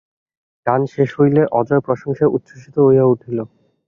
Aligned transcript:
গান 0.65 0.81
শেষ 0.93 1.09
হইলে 1.19 1.41
অজয় 1.59 1.81
প্রশংসায় 1.87 2.33
উচ্ছসিত 2.35 2.75
হইয়া 2.85 3.05
উঠিল। 3.05 3.37